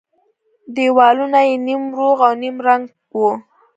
[0.75, 2.85] دېوالونه يې نيم روغ او نيم ړنگ
[3.17, 3.31] وو.